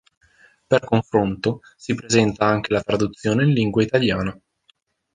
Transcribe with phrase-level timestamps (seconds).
[0.67, 4.35] Per confronto si presenta anche la traduzione in lingua italiana.